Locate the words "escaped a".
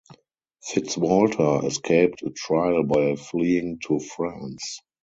1.63-2.31